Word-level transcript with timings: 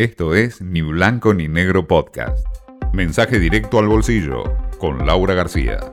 Esto 0.00 0.34
es 0.34 0.62
Ni 0.62 0.80
Blanco 0.80 1.34
ni 1.34 1.46
Negro 1.46 1.86
Podcast. 1.86 2.46
Mensaje 2.94 3.38
directo 3.38 3.78
al 3.78 3.86
bolsillo 3.86 4.44
con 4.78 5.06
Laura 5.06 5.34
García. 5.34 5.92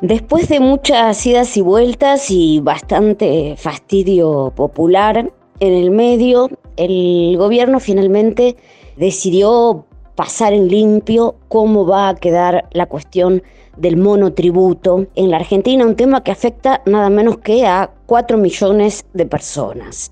Después 0.00 0.48
de 0.48 0.58
muchas 0.58 1.26
idas 1.26 1.54
y 1.58 1.60
vueltas 1.60 2.30
y 2.30 2.60
bastante 2.60 3.56
fastidio 3.58 4.54
popular 4.56 5.30
en 5.60 5.74
el 5.74 5.90
medio, 5.90 6.48
el 6.78 7.36
gobierno 7.36 7.78
finalmente 7.78 8.56
decidió 8.96 9.84
pasar 10.14 10.54
en 10.54 10.68
limpio 10.68 11.36
cómo 11.48 11.86
va 11.86 12.08
a 12.08 12.14
quedar 12.14 12.70
la 12.72 12.86
cuestión 12.86 13.42
del 13.76 13.98
monotributo 13.98 15.06
en 15.14 15.30
la 15.30 15.36
Argentina, 15.36 15.84
un 15.84 15.94
tema 15.94 16.24
que 16.24 16.32
afecta 16.32 16.80
nada 16.86 17.10
menos 17.10 17.36
que 17.36 17.66
a 17.66 17.90
4 18.06 18.38
millones 18.38 19.04
de 19.12 19.26
personas. 19.26 20.10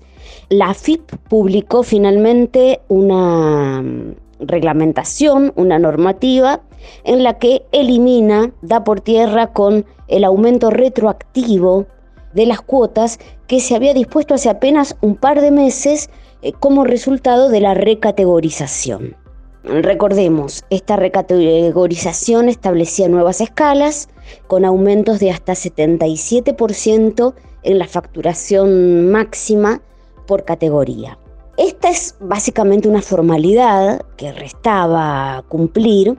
La 0.49 0.69
AFIP 0.69 1.15
publicó 1.29 1.83
finalmente 1.83 2.81
una 2.87 3.81
mm, 3.81 4.15
reglamentación, 4.39 5.53
una 5.55 5.79
normativa, 5.79 6.61
en 7.03 7.23
la 7.23 7.37
que 7.37 7.65
elimina, 7.71 8.51
da 8.61 8.83
por 8.83 9.01
tierra 9.01 9.47
con 9.47 9.85
el 10.07 10.23
aumento 10.23 10.69
retroactivo 10.69 11.85
de 12.33 12.45
las 12.45 12.61
cuotas 12.61 13.19
que 13.47 13.59
se 13.59 13.75
había 13.75 13.93
dispuesto 13.93 14.33
hace 14.33 14.49
apenas 14.49 14.95
un 15.01 15.15
par 15.15 15.41
de 15.41 15.51
meses 15.51 16.09
eh, 16.41 16.53
como 16.53 16.83
resultado 16.83 17.49
de 17.49 17.61
la 17.61 17.73
recategorización. 17.73 19.15
Recordemos, 19.63 20.63
esta 20.69 20.95
recategorización 20.95 22.47
establecía 22.47 23.09
nuevas 23.09 23.41
escalas 23.41 24.07
con 24.47 24.63
aumentos 24.63 25.19
de 25.19 25.31
hasta 25.31 25.53
77% 25.53 27.33
en 27.63 27.79
la 27.79 27.87
facturación 27.87 29.11
máxima 29.11 29.81
por 30.27 30.45
categoría. 30.45 31.17
Esta 31.57 31.89
es 31.89 32.15
básicamente 32.19 32.87
una 32.87 33.01
formalidad 33.01 34.01
que 34.15 34.31
restaba 34.31 35.43
cumplir 35.47 36.15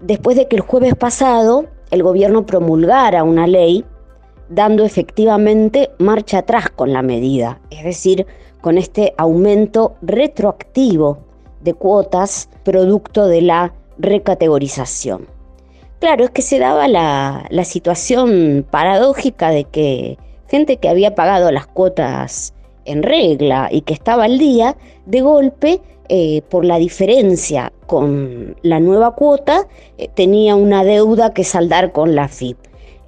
después 0.00 0.36
de 0.36 0.46
que 0.46 0.56
el 0.56 0.62
jueves 0.62 0.94
pasado 0.94 1.64
el 1.90 2.02
gobierno 2.02 2.46
promulgara 2.46 3.24
una 3.24 3.46
ley 3.46 3.84
dando 4.48 4.84
efectivamente 4.84 5.90
marcha 5.98 6.38
atrás 6.38 6.70
con 6.70 6.92
la 6.92 7.02
medida, 7.02 7.60
es 7.70 7.84
decir, 7.84 8.26
con 8.60 8.78
este 8.78 9.14
aumento 9.16 9.96
retroactivo 10.02 11.18
de 11.60 11.74
cuotas 11.74 12.48
producto 12.64 13.26
de 13.26 13.42
la 13.42 13.74
recategorización. 13.98 15.26
Claro, 15.98 16.24
es 16.24 16.30
que 16.30 16.42
se 16.42 16.58
daba 16.58 16.88
la, 16.88 17.48
situación 17.64 18.66
paradójica 18.70 19.50
de 19.50 19.64
que 19.64 20.18
gente 20.48 20.76
que 20.76 20.88
había 20.88 21.14
pagado 21.14 21.50
las 21.50 21.66
cuotas 21.66 22.54
en 22.86 23.02
regla 23.02 23.68
y 23.70 23.82
que 23.82 23.92
estaba 23.92 24.24
al 24.24 24.38
día, 24.38 24.76
de 25.04 25.20
golpe, 25.20 25.80
eh, 26.08 26.42
por 26.48 26.64
la 26.64 26.78
diferencia 26.78 27.72
con 27.86 28.56
la 28.62 28.78
nueva 28.78 29.16
cuota, 29.16 29.66
eh, 29.98 30.08
tenía 30.14 30.54
una 30.54 30.84
deuda 30.84 31.34
que 31.34 31.42
saldar 31.42 31.90
con 31.90 32.14
la 32.14 32.28
FIP. 32.28 32.56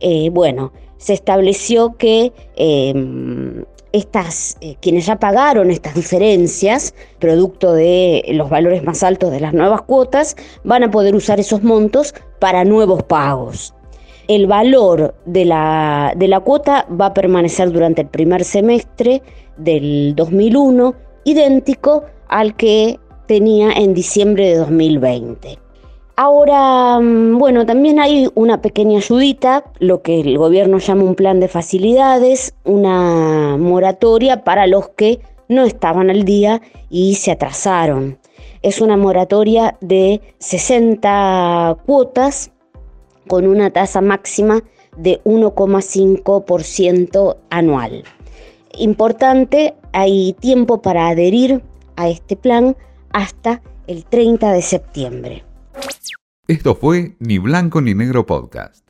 Eh, 0.00 0.30
bueno, 0.30 0.72
se 0.96 1.12
estableció 1.12 1.96
que 1.96 2.32
em, 2.56 3.64
estas, 3.92 4.58
quienes 4.80 5.06
ya 5.06 5.16
pagaron 5.16 5.70
estas 5.70 5.94
diferencias, 5.94 6.92
producto 7.20 7.72
de 7.72 8.24
los 8.32 8.50
valores 8.50 8.82
más 8.82 9.04
altos 9.04 9.30
de 9.30 9.40
las 9.40 9.54
nuevas 9.54 9.82
cuotas, 9.82 10.36
van 10.64 10.82
a 10.82 10.90
poder 10.90 11.14
usar 11.14 11.38
esos 11.38 11.62
montos 11.62 12.14
para 12.40 12.64
nuevos 12.64 13.04
pagos. 13.04 13.74
El 14.28 14.46
valor 14.46 15.14
de 15.24 15.46
la, 15.46 16.12
de 16.14 16.28
la 16.28 16.40
cuota 16.40 16.86
va 16.88 17.06
a 17.06 17.14
permanecer 17.14 17.72
durante 17.72 18.02
el 18.02 18.08
primer 18.08 18.44
semestre 18.44 19.22
del 19.56 20.14
2001, 20.14 20.94
idéntico 21.24 22.04
al 22.28 22.54
que 22.54 23.00
tenía 23.26 23.72
en 23.72 23.94
diciembre 23.94 24.48
de 24.48 24.56
2020. 24.56 25.58
Ahora, 26.16 26.98
mm, 27.00 27.38
bueno, 27.38 27.64
también 27.64 28.00
hay 28.00 28.28
una 28.34 28.60
pequeña 28.60 28.98
ayudita, 28.98 29.64
lo 29.78 30.02
que 30.02 30.20
el 30.20 30.36
gobierno 30.36 30.78
llama 30.78 31.04
un 31.04 31.14
plan 31.14 31.40
de 31.40 31.48
facilidades, 31.48 32.54
una 32.64 33.56
moratoria 33.56 34.44
para 34.44 34.66
los 34.66 34.88
que 34.90 35.20
no 35.48 35.64
estaban 35.64 36.10
al 36.10 36.24
día 36.24 36.60
y 36.90 37.14
se 37.14 37.30
atrasaron. 37.30 38.18
Es 38.62 38.80
una 38.80 38.96
moratoria 38.96 39.78
de 39.80 40.20
60 40.38 41.78
cuotas 41.86 42.50
con 43.28 43.46
una 43.46 43.70
tasa 43.70 44.00
máxima 44.00 44.64
de 44.96 45.20
1,5% 45.22 47.36
anual. 47.50 48.02
Importante, 48.76 49.76
hay 49.92 50.34
tiempo 50.40 50.82
para 50.82 51.06
adherir 51.08 51.62
a 51.96 52.08
este 52.08 52.36
plan 52.36 52.76
hasta 53.10 53.62
el 53.86 54.04
30 54.04 54.52
de 54.52 54.62
septiembre. 54.62 55.44
Esto 56.48 56.74
fue 56.74 57.14
Ni 57.20 57.38
Blanco 57.38 57.80
ni 57.80 57.94
Negro 57.94 58.26
Podcast. 58.26 58.87